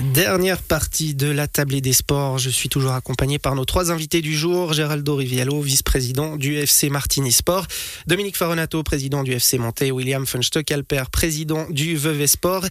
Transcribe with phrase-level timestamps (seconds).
[0.00, 2.38] Dernière partie de la table des sports.
[2.38, 4.72] Je suis toujours accompagné par nos trois invités du jour.
[4.72, 7.66] Géraldo Rivialo, vice-président du FC Martini Sport.
[8.06, 9.90] Dominique Faronato, président du FC Monté.
[9.90, 12.64] William Funstock-Alper, président du Vevey Sport.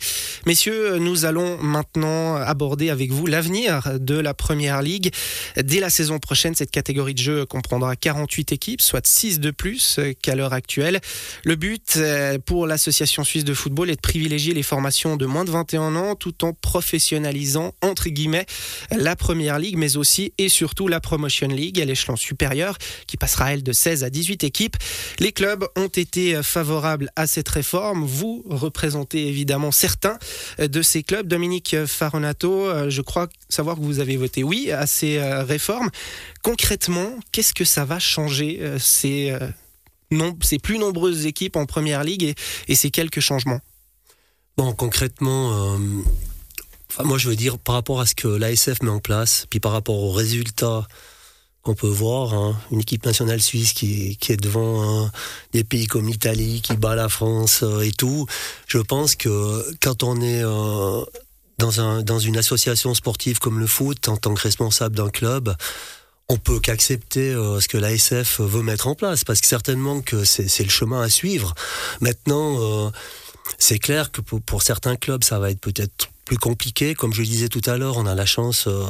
[0.47, 5.13] Messieurs, nous allons maintenant aborder avec vous l'avenir de la Première Ligue.
[5.61, 9.99] Dès la saison prochaine, cette catégorie de jeu comprendra 48 équipes, soit 6 de plus
[10.23, 10.99] qu'à l'heure actuelle.
[11.43, 15.45] Le but euh, pour l'Association suisse de football est de privilégier les formations de moins
[15.45, 17.10] de 21 ans tout en professionnalisant
[17.81, 18.45] entre guillemets
[18.91, 23.53] la première ligue, mais aussi et surtout la Promotion League à l'échelon supérieur, qui passera
[23.53, 24.77] elle de 16 à 18 équipes.
[25.19, 28.05] Les clubs ont été favorables à cette réforme.
[28.05, 30.17] Vous représentez évidemment certains
[30.59, 31.27] de ces clubs.
[31.27, 35.89] Dominique Faronato, je crois savoir que vous avez voté oui à ces euh, réformes.
[36.43, 42.03] Concrètement, qu'est-ce que ça va changer euh, ces, euh, ces plus nombreuses équipes en première
[42.03, 42.33] ligue
[42.67, 43.59] et ces quelques changements?
[44.57, 45.79] Bon, concrètement,
[47.03, 49.71] moi, je veux dire, par rapport à ce que l'ASF met en place, puis par
[49.71, 50.87] rapport aux résultats
[51.63, 55.11] qu'on peut voir, hein, une équipe nationale suisse qui, est devant hein,
[55.53, 58.25] des pays comme l'Italie, qui bat la France euh, et tout,
[58.67, 61.03] je pense que quand on est euh,
[61.59, 65.55] dans, un, dans une association sportive comme le foot, en tant que responsable d'un club,
[66.29, 70.23] on peut qu'accepter euh, ce que l'ASF veut mettre en place, parce que certainement que
[70.23, 71.53] c'est le chemin à suivre.
[71.99, 72.91] Maintenant,
[73.59, 76.95] c'est clair que pour certains clubs, ça va être peut-être plus compliqué.
[76.95, 78.85] Comme je le disais tout à l'heure, on a la chance euh,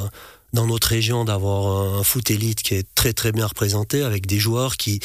[0.52, 4.38] dans notre région d'avoir un foot élite qui est très très bien représenté avec des
[4.38, 5.00] joueurs qui,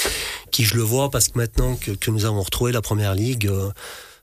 [0.52, 3.48] qui je le vois parce que maintenant que, que nous avons retrouvé la première ligue,
[3.48, 3.72] euh,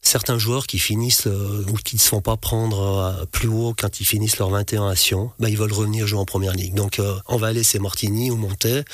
[0.00, 3.98] certains joueurs qui finissent euh, ou qui ne se font pas prendre plus haut quand
[4.00, 6.74] ils finissent leur 21 à Sion, bah, ils veulent revenir jouer en première ligue.
[6.74, 8.84] Donc en Valais c'est Martigny ou Montais.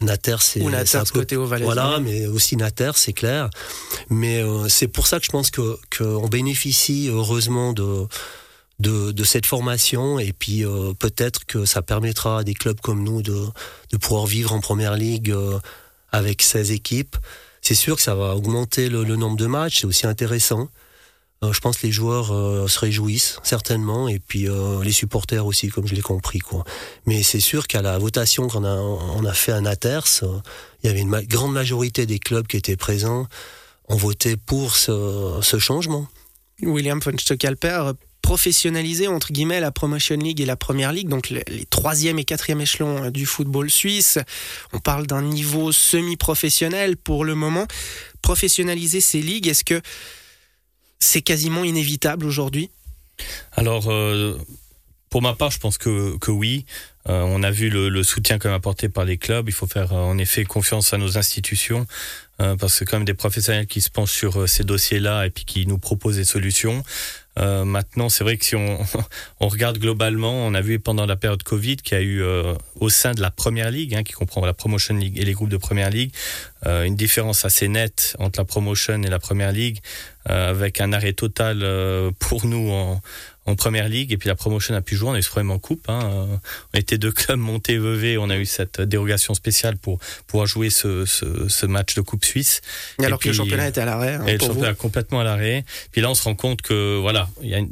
[0.00, 3.50] Nater, c'est un peu, côté au Voilà, mais aussi Nater, c'est clair.
[4.10, 8.06] Mais euh, c'est pour ça que je pense que qu'on bénéficie heureusement de,
[8.78, 13.02] de, de cette formation et puis euh, peut-être que ça permettra à des clubs comme
[13.02, 13.46] nous de,
[13.90, 15.58] de pouvoir vivre en première ligue euh,
[16.12, 17.16] avec 16 équipes.
[17.60, 20.68] C'est sûr que ça va augmenter le, le nombre de matchs, c'est aussi intéressant.
[21.44, 25.46] Euh, je pense que les joueurs euh, se réjouissent certainement et puis euh, les supporters
[25.46, 26.64] aussi comme je l'ai compris quoi.
[27.06, 30.24] Mais c'est sûr qu'à la votation qu'on a on a fait à Naters,
[30.82, 33.26] il y avait une grande majorité des clubs qui étaient présents
[33.88, 36.08] ont voté pour ce, ce changement.
[36.60, 41.44] William von Stockalper professionnaliser entre guillemets la Promotion League et la Première Ligue, donc les
[41.70, 44.18] troisième et quatrième échelons du football suisse.
[44.72, 47.66] On parle d'un niveau semi-professionnel pour le moment.
[48.20, 49.80] Professionnaliser ces ligues, est-ce que
[50.98, 52.70] c'est quasiment inévitable aujourd'hui
[53.52, 54.38] Alors, euh,
[55.10, 56.66] pour ma part, je pense que, oui.
[57.08, 59.48] Euh, on a vu le, le, soutien quand même apporté par les clubs.
[59.48, 61.86] Il faut faire euh, en effet confiance à nos institutions
[62.38, 65.66] parce que quand même des professionnels qui se penchent sur ces dossiers-là et puis qui
[65.66, 66.84] nous proposent des solutions.
[67.38, 68.78] Euh, maintenant, c'est vrai que si on,
[69.40, 72.54] on, regarde globalement, on a vu pendant la période Covid qu'il y a eu euh,
[72.80, 75.48] au sein de la Première Ligue, hein, qui comprend la Promotion League et les groupes
[75.48, 76.12] de Première Ligue,
[76.66, 79.78] euh, une différence assez nette entre la Promotion et la Première Ligue,
[80.24, 81.64] avec un arrêt total
[82.18, 83.00] pour nous en,
[83.48, 85.50] en première ligue et puis la promotion a pu jouer on a eu ce problème
[85.50, 86.28] en coupe hein.
[86.74, 90.70] on était deux clubs montés vevés on a eu cette dérogation spéciale pour pouvoir jouer
[90.70, 92.60] ce, ce, ce match de coupe suisse.
[93.00, 95.64] Et alors que le championnat était à l'arrêt hein, et le championnat complètement à l'arrêt.
[95.92, 97.28] Puis là on se rend compte que voilà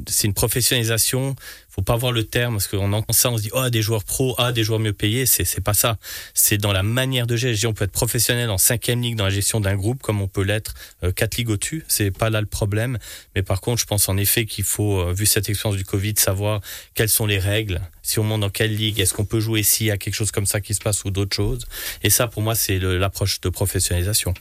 [0.08, 1.36] c'est une professionnalisation
[1.76, 4.02] faut pas voir le terme parce qu'on entend ça, on se dit oh des joueurs
[4.02, 5.98] pros, ah des joueurs mieux payés, c'est c'est pas ça.
[6.32, 7.54] C'est dans la manière de gérer.
[7.66, 10.42] On peut être professionnel en cinquième ligue dans la gestion d'un groupe comme on peut
[10.42, 11.84] l'être euh, quatre ligues au-dessus.
[11.86, 12.98] C'est pas là le problème.
[13.34, 16.14] Mais par contre, je pense en effet qu'il faut, euh, vu cette expérience du Covid,
[16.16, 16.62] savoir
[16.94, 17.82] quelles sont les règles.
[18.02, 20.30] Si on monte dans quelle ligue, est-ce qu'on peut jouer s'il y a quelque chose
[20.30, 21.66] comme ça qui se passe ou d'autres choses?
[22.02, 24.32] Et ça, pour moi, c'est l'approche de professionnalisation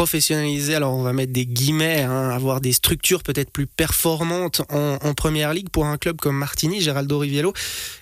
[0.00, 5.12] professionnaliser, alors on va mettre des guillemets, hein, avoir des structures peut-être plus performantes en,
[5.12, 7.52] première ligue pour un club comme Martini, Geraldo Riviello,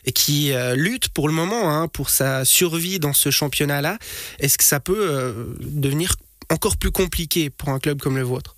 [0.05, 3.99] et qui euh, lutte pour le moment hein, pour sa survie dans ce championnat-là.
[4.39, 6.15] Est-ce que ça peut euh, devenir
[6.51, 8.55] encore plus compliqué pour un club comme le vôtre?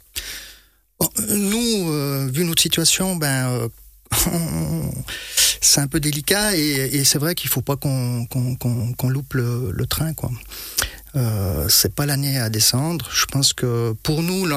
[0.99, 3.71] Bon, Nous, euh, vu notre situation, ben
[5.63, 8.27] c'est un peu délicat et, c'est vrai qu'il faut pas qu'on
[9.09, 10.31] loupe le, le train quoi.
[11.17, 13.09] Euh, c'est pas l'année à descendre.
[13.13, 14.49] Je pense que pour nous,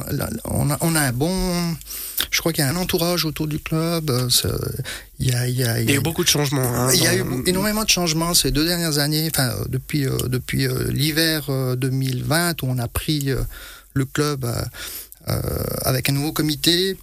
[0.45, 1.75] on, a, on a un bon.
[2.29, 4.11] Je crois qu'il y a un entourage autour du club.
[4.11, 4.29] Euh,
[5.19, 6.61] il y a, il y a, il y a eu beaucoup de changements.
[6.61, 9.29] Hein, il y a eu énormément de changements ces deux dernières années.
[9.33, 13.31] Enfin, euh, depuis depuis l'hiver 2020 où on a pris
[13.93, 14.45] le club
[15.25, 16.97] avec un nouveau comité,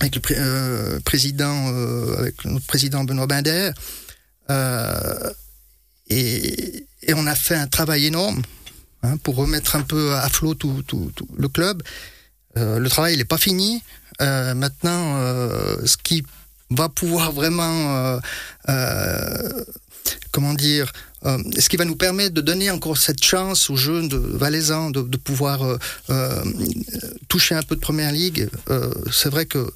[0.00, 1.68] avec le président,
[2.16, 3.72] avec notre président Benoît Binder.
[6.08, 8.40] et, et on a fait un travail énorme
[9.02, 10.82] hein, pour remettre un peu à flot tout,
[11.36, 11.82] le club.
[12.56, 13.82] Euh, le travail n'est pas fini.
[14.20, 16.24] Euh, maintenant, euh, ce qui
[16.70, 18.20] va pouvoir vraiment,
[20.30, 20.92] comment dire,
[21.24, 25.16] ce qui va nous permettre de donner encore cette chance aux jeunes de Valaisans de,
[25.16, 25.62] pouvoir
[27.28, 28.48] toucher un peu de première ligue.
[29.12, 29.72] c'est vrai que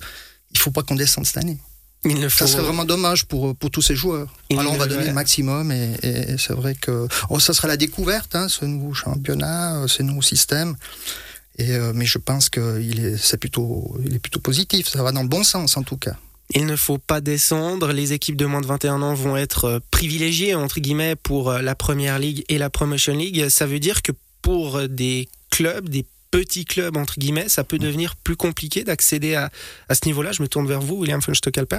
[0.52, 1.58] il faut pas qu'on descende cette année.
[2.04, 4.28] Il Ça serait vraiment dommage pour, pour tous ces joueurs.
[4.50, 8.34] Alors on va donner le maximum et, c'est vrai que oh, ça sera la découverte,
[8.34, 10.76] hein, ce nouveau championnat, euh, ce nouveau système.
[11.56, 14.88] Et, euh, mais je pense qu'il est, c'est plutôt, il est plutôt positif.
[14.88, 16.16] Ça va dans le bon sens en tout cas.
[16.50, 17.92] Il ne faut pas descendre.
[17.92, 21.74] Les équipes de moins de 21 ans vont être euh, privilégiées, entre guillemets, pour la
[21.74, 23.48] Première Ligue et la Promotion League.
[23.48, 24.12] Ça veut dire que
[24.42, 26.04] pour des clubs, des
[26.34, 29.50] petits clubs, entre guillemets, ça peut devenir plus compliqué d'accéder à,
[29.88, 30.32] à, ce niveau-là.
[30.32, 31.78] Je me tourne vers vous, William Funstockalper.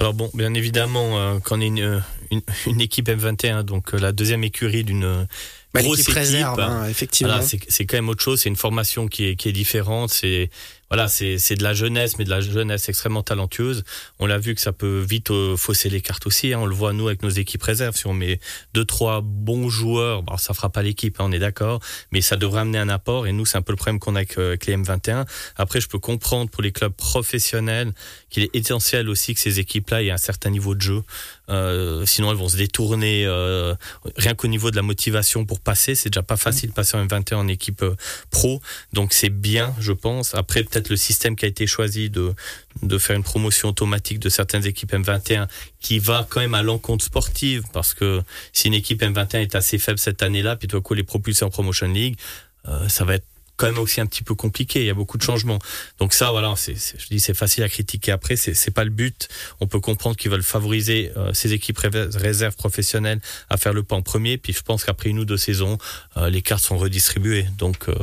[0.00, 2.00] Alors bon, bien évidemment, euh, quand on est une, euh,
[2.32, 5.28] une, une, équipe M21, donc euh, la deuxième écurie d'une
[5.74, 7.40] bah, grosse équipe, réserve, hein, effectivement.
[7.42, 8.40] c'est quand même autre chose.
[8.40, 10.10] C'est une formation qui est, qui est différente.
[10.10, 10.50] C'est
[10.90, 13.84] voilà, c'est de la jeunesse, mais de la jeunesse extrêmement talentueuse.
[14.18, 16.54] On l'a vu que ça peut vite euh, fausser les cartes aussi.
[16.54, 16.60] Hein.
[16.60, 17.94] On le voit nous avec nos équipes réserves.
[17.94, 18.40] Si on met
[18.72, 21.80] deux trois bons joueurs, bon, ça fera pas l'équipe, hein, on est d'accord,
[22.10, 23.26] mais ça devrait amener un apport.
[23.26, 25.26] Et nous, c'est un peu le problème qu'on a avec, euh, avec, les M21.
[25.56, 27.92] Après, je peux comprendre pour les clubs professionnels
[28.30, 31.02] qu'il est essentiel aussi que ces équipes-là aient un certain niveau de jeu.
[31.48, 33.74] Euh, sinon, elles vont se détourner euh,
[34.16, 35.94] rien qu'au niveau de la motivation pour passer.
[35.94, 37.96] C'est déjà pas facile de passer en M21 en équipe euh,
[38.30, 38.60] pro.
[38.92, 40.34] Donc c'est bien, je pense.
[40.34, 42.34] Après, peut-être le système qui a été choisi de,
[42.82, 45.48] de faire une promotion automatique de certaines équipes M21
[45.80, 48.22] qui va quand même à l'encontre sportive parce que
[48.52, 51.44] si une équipe M21 est assez faible cette année-là, puis tout à coup les propulser
[51.44, 52.16] en Promotion League,
[52.88, 53.24] ça va être
[53.58, 54.80] quand même aussi un petit peu compliqué.
[54.80, 55.58] Il y a beaucoup de changements.
[55.98, 58.12] Donc ça, voilà, c'est, je dis c'est facile à critiquer.
[58.12, 59.28] Après, c'est, c'est pas le but.
[59.60, 63.20] On peut comprendre qu'ils veulent favoriser euh, ces équipes réserves professionnelles
[63.50, 64.38] à faire le pas en premier.
[64.38, 65.76] Puis je pense qu'après une ou deux saisons,
[66.16, 67.46] euh, les cartes sont redistribuées.
[67.58, 67.94] Donc euh,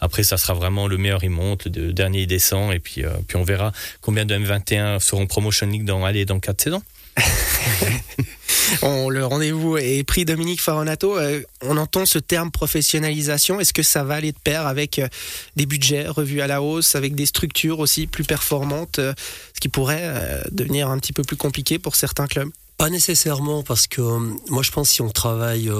[0.00, 3.36] après, ça sera vraiment le meilleur il monte, le dernier il descend, et puis puis
[3.36, 6.82] on verra combien de M21 seront promotion league dans aller dans quatre saisons.
[8.82, 11.18] on, le rendez-vous est pris Dominique Faronato.
[11.18, 13.60] Euh, on entend ce terme professionnalisation.
[13.60, 15.08] Est-ce que ça va aller de pair avec euh,
[15.56, 19.14] des budgets revus à la hausse, avec des structures aussi plus performantes, euh,
[19.54, 22.50] ce qui pourrait devenir un petit peu plus compliqué pour certains clubs?
[22.76, 24.00] Pas nécessairement parce que
[24.50, 25.70] moi je pense que si on travaille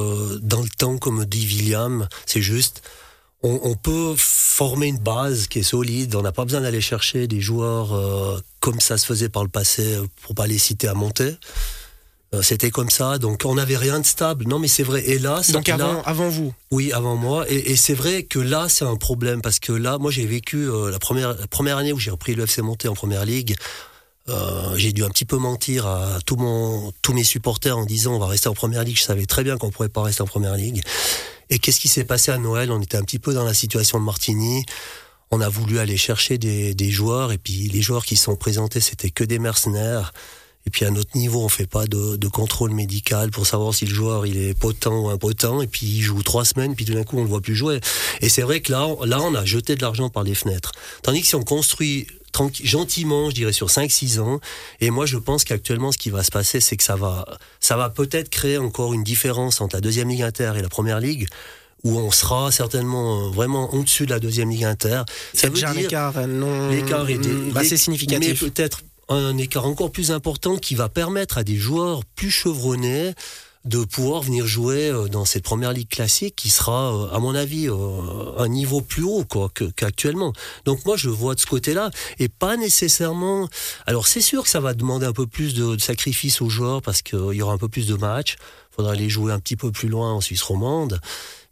[0.40, 2.82] dans le temps comme dit William, c'est juste
[3.42, 6.14] on, peut former une base qui est solide.
[6.14, 7.92] On n'a pas besoin d'aller chercher des joueurs
[8.64, 11.36] comme ça se faisait par le passé, pour pas les citer à monter.
[12.32, 14.46] Euh, c'était comme ça, donc on n'avait rien de stable.
[14.48, 15.06] Non, mais c'est vrai.
[15.06, 16.54] Et là, donc avant, avant vous.
[16.70, 17.44] Oui, avant moi.
[17.50, 20.90] Et, c'est vrai que là, c'est un problème parce que là, moi, j'ai vécu euh,
[20.90, 23.54] la première première année où j'ai repris le FC Monté en première ligue.
[24.30, 28.14] Euh, j'ai dû un petit peu mentir à tout mon, tous mes supporters en disant
[28.14, 28.96] on va rester en première ligue.
[28.96, 30.82] Je savais très bien qu'on pourrait pas rester en première ligue.
[31.50, 32.72] Et qu'est-ce qui s'est passé à Noël?
[32.72, 34.64] On était un petit peu dans la situation de Martigny.
[35.30, 38.80] On a voulu aller chercher des, des joueurs et puis les joueurs qui sont présentés
[38.80, 40.12] c'était que des mercenaires.
[40.66, 43.84] Et puis à notre niveau, on fait pas de, de, contrôle médical pour savoir si
[43.84, 45.60] le joueur il est potent ou impotent.
[45.60, 47.80] Et puis il joue trois semaines, puis tout d'un coup on le voit plus jouer.
[48.22, 50.72] Et c'est vrai que là, là on a jeté de l'argent par les fenêtres.
[51.02, 52.06] Tandis que si on construit
[52.62, 54.40] gentiment, je dirais sur 5-6 ans.
[54.80, 57.24] Et moi, je pense qu'actuellement, ce qui va se passer, c'est que ça va,
[57.60, 61.00] ça va peut-être créer encore une différence entre la deuxième ligue inter et la première
[61.00, 61.28] ligue
[61.84, 65.02] où on sera certainement vraiment au-dessus de la deuxième ligue inter.
[65.34, 67.20] Ça veut dire un écart non l'écart est
[67.54, 68.42] assez significatif.
[68.42, 73.12] Mais peut-être un écart encore plus important qui va permettre à des joueurs plus chevronnés
[73.64, 77.34] de pouvoir venir jouer euh, dans cette première ligue classique qui sera, euh, à mon
[77.34, 80.32] avis, euh, un niveau plus haut quoi qu'actuellement.
[80.64, 83.48] Donc moi, je vois de ce côté-là et pas nécessairement.
[83.86, 87.02] Alors c'est sûr que ça va demander un peu plus de, sacrifices aux joueurs parce
[87.02, 88.36] qu'il y aura un peu plus de matchs.
[88.72, 91.00] Il faudra aller jouer un petit peu plus loin en Suisse romande.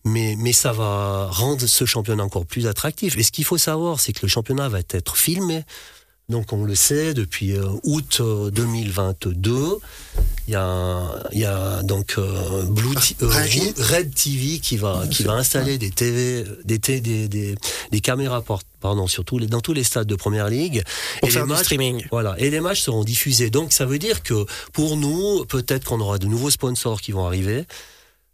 [0.05, 3.17] Mais, mais ça va rendre ce championnat encore plus attractif.
[3.17, 5.65] Et ce qu'il faut savoir, c'est que le championnat va être filmé
[6.29, 9.79] donc on le sait depuis euh, août 2022, euh,
[10.49, 15.35] il y a, il y a donc euh, Blue Red TV qui va qui va
[15.35, 17.55] installer des TV, des, des, des,
[17.91, 18.43] des caméras
[18.81, 20.83] pardon surtout dans tous les stades de première ligue
[21.23, 22.05] et les matchs streaming.
[22.11, 23.51] Voilà et les matchs seront diffusés.
[23.51, 27.27] Donc ça veut dire que pour nous peut-être qu'on aura de nouveaux sponsors qui vont
[27.27, 27.67] arriver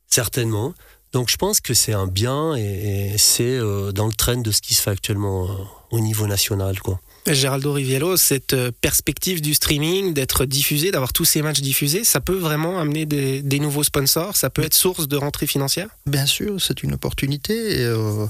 [0.07, 0.73] certainement.
[1.13, 3.59] Donc je pense que c'est un bien et, c'est
[3.95, 5.49] dans le train de ce qui se fait actuellement
[5.91, 7.01] au niveau national quoi.
[7.35, 12.21] Géraldo Riviello, cette euh, perspective du streaming, d'être diffusé, d'avoir tous ces matchs diffusés, ça
[12.21, 14.37] peut vraiment amener des, nouveaux sponsors?
[14.37, 15.89] Ça peut être source de rentrée financière?
[16.07, 17.81] Bien sûr, c'est une opportunité.
[17.81, 18.27] Et, euh,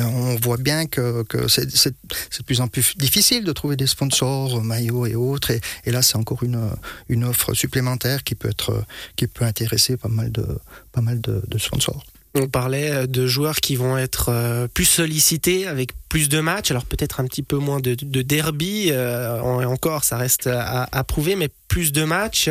[0.00, 5.06] on voit bien que, c'est de plus en plus difficile de trouver des sponsors, maillots
[5.06, 5.50] et autres.
[5.84, 6.70] Et, là, c'est encore une,
[7.08, 8.84] une offre supplémentaire qui peut, être,
[9.16, 10.46] qui peut intéresser pas mal de,
[10.92, 12.04] pas mal de sponsors.
[12.34, 17.20] On parlait de joueurs qui vont être plus sollicités avec plus de matchs, alors peut-être
[17.20, 22.48] un petit peu moins de, derby, encore ça reste à, prouver, mais plus de matchs.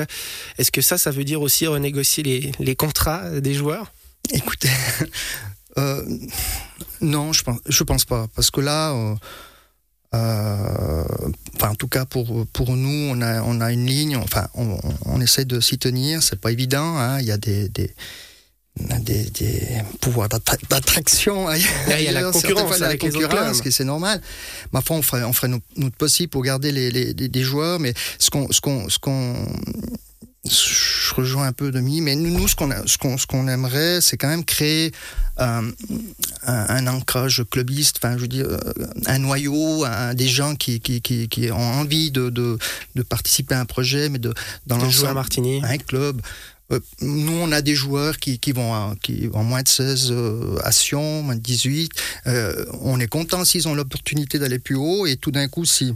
[0.60, 3.92] Est-ce que ça, ça veut dire aussi renégocier les, les contrats des joueurs?
[4.32, 4.70] Écoutez,
[7.02, 8.94] non, je pense, je pense pas, parce que là
[10.14, 11.04] euh,
[11.56, 14.78] enfin, en tout cas, pour, pour nous, on a, on a une ligne, enfin, on,
[15.06, 17.94] on essaie de s'y tenir, c'est pas évident, hein, il y a des, des
[18.78, 24.22] des, des, pouvoirs d'attraction il y a la concurrence la concurrence c'est normal.
[24.72, 27.80] Ma foi on ferait on ferait notre possible pour garder les, les, les joueurs.
[27.80, 29.46] Mais ce qu'on ce qu'on ce qu'on
[30.44, 34.18] je rejoins un peu Demi, mais nous, ce qu'on ce qu'on ce qu'on aimerait, c'est
[34.18, 34.92] quand même créer
[35.40, 35.72] euh,
[36.48, 38.60] un, un, ancrage clubiste, enfin, je veux dire, euh,
[39.06, 42.58] un noyau, des gens qui, qui, qui, qui, ont envie de, de,
[42.96, 44.34] de, participer à un projet, mais de
[44.66, 46.22] dans l'ensemble, Martini, un club.
[46.72, 50.14] Euh, nous, on a des joueurs qui, qui vont à, qui ont moins de 16
[50.64, 51.92] à Sion, moins de 18.
[52.82, 55.94] on est content s'ils ont l'opportunité d'aller plus haut, et tout d'un coup, si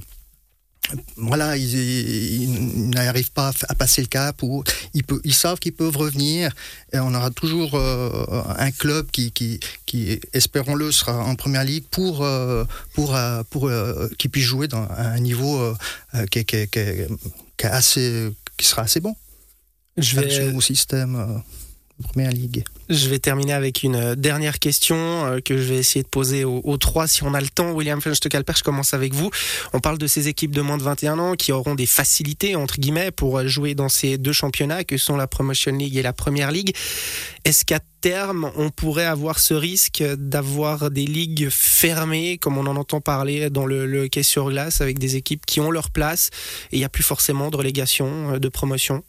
[1.17, 4.63] voilà, ils, n'arrivent pas à passer le cap ou
[4.93, 6.53] ils, ils savent qu'ils peuvent revenir.
[6.93, 8.25] Et on aura toujours euh,
[8.57, 12.63] un club qui, qui, qui espérons-le, sera en première ligue pour, euh,
[12.93, 13.69] pour, euh, pour,
[14.17, 15.73] qui puisse jouer dans un niveau
[16.31, 19.15] qui, qui, qui, assez, qui sera assez bon.
[19.97, 21.41] Je vais au système.
[22.03, 22.63] Première Ligue.
[22.89, 26.77] Je vais terminer avec une dernière question euh, que je vais essayer de poser aux,
[26.77, 27.71] trois si on a le temps.
[27.71, 29.29] William Fenstekalper, je commence avec vous.
[29.73, 32.79] On parle de ces équipes de moins de 21 ans qui auront des facilités, entre
[32.79, 36.51] guillemets, pour jouer dans ces deux championnats que sont la Promotion League et la Première
[36.51, 36.75] Ligue.
[37.45, 42.75] Est-ce qu'à terme, on pourrait avoir ce risque d'avoir des ligues fermées, comme on en
[42.75, 46.29] entend parler dans le, le quai sur glace, avec des équipes qui ont leur place
[46.71, 49.03] et il n'y a plus forcément de relégation, euh, de promotion?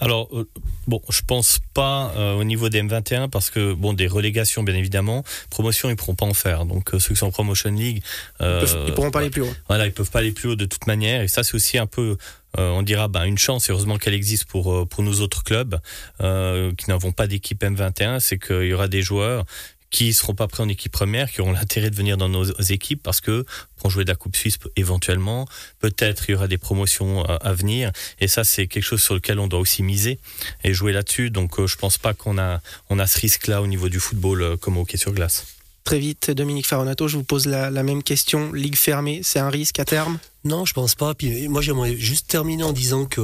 [0.00, 0.48] Alors, euh,
[0.88, 4.74] bon, je pense pas euh, au niveau des M21 parce que, bon, des relégations, bien
[4.74, 6.64] évidemment, promotion, ils pourront pas en faire.
[6.64, 8.02] Donc, euh, ceux qui sont en Promotion League.
[8.40, 9.54] ils, pourront pas aller plus haut.
[9.68, 11.22] Voilà, ils peuvent pas aller plus haut de toute manière.
[11.22, 12.16] Et ça, c'est aussi un peu.
[12.58, 15.78] on dira ben, une chance, heureusement qu'elle existe pour, pour nos autres clubs
[16.18, 19.44] qui n'avons pas d'équipe M21, c'est qu'il y aura des joueurs
[19.92, 23.02] qui seront pas prêts en équipe première, qui auront l'intérêt de venir dans nos équipes
[23.02, 23.44] parce que
[23.76, 25.46] pour jouer de la Coupe Suisse éventuellement,
[25.78, 29.14] peut-être il y aura des promotions euh, à venir et ça c'est quelque chose sur
[29.14, 30.18] lequel on doit aussi miser
[30.64, 31.30] et jouer là-dessus.
[31.30, 34.42] Donc euh, je pense pas qu'on a on a ce risque-là au niveau du football
[34.42, 35.46] euh, comme au hockey sur glace.
[35.84, 38.52] Très vite, Dominique Faronato, je vous pose la, même question.
[38.52, 40.18] Ligue fermée, c'est un risque à terme?
[40.44, 41.12] Non, je pense pas.
[41.12, 43.20] Puis moi, j'aimerais juste terminer en disant que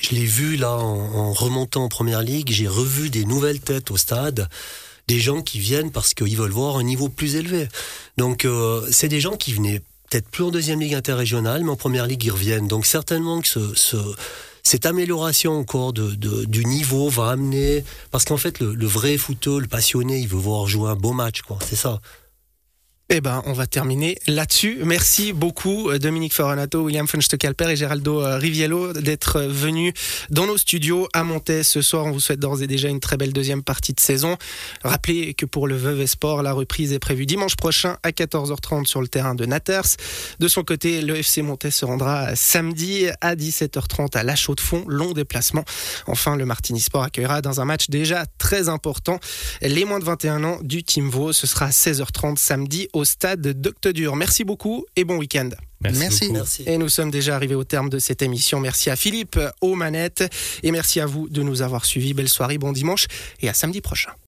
[0.00, 2.50] je l'ai vu là en remontant en première ligue.
[2.52, 4.48] J'ai revu des nouvelles têtes au stade
[5.08, 7.68] des gens qui viennent parce qu'ils veulent voir un niveau plus élevé.
[8.16, 11.76] Donc euh, c'est des gens qui venaient peut-être plus en deuxième ligue interrégionale, mais en
[11.76, 12.68] première ligue ils reviennent.
[12.68, 13.96] Donc certainement que ce, ce
[14.62, 19.16] cette amélioration encore de, de, du niveau va amener parce qu'en fait le, le vrai
[19.16, 21.58] footeux, le passionné, il veut voir jouer un beau match, quoi.
[21.64, 22.00] C'est ça.
[23.08, 24.80] Eh ben, on va terminer là-dessus.
[24.82, 29.92] Merci beaucoup euh, Dominique Foronato, William Funstekalper et Geraldo euh, Riviello d'être euh, venus
[30.30, 32.06] dans nos studios à Montais ce soir.
[32.06, 34.36] On vous souhaite d'ores et déjà une très belle deuxième partie de saison.
[34.82, 39.00] Rappelez que pour le Veuve Sport, la reprise est prévue dimanche prochain à 14h30 sur
[39.00, 39.86] le terrain de Naters.
[40.40, 45.12] De son côté, le FC Montais se rendra samedi à 17h30 à La Chaux-de-Fonds, long
[45.12, 45.64] déplacement.
[46.08, 49.20] Enfin, le Martini Sport accueillera dans un match déjà très important
[49.62, 51.32] les moins de 21 ans du Team Vaux.
[51.32, 54.16] Ce sera à 16h30 samedi au stade d'Octodur.
[54.16, 55.50] Merci beaucoup et bon week-end.
[55.82, 56.32] Merci.
[56.32, 56.64] merci.
[56.66, 58.58] Et nous sommes déjà arrivés au terme de cette émission.
[58.58, 60.24] Merci à Philippe aux manettes
[60.62, 62.14] et merci à vous de nous avoir suivis.
[62.14, 63.06] Belle soirée, bon dimanche
[63.42, 64.12] et à samedi prochain.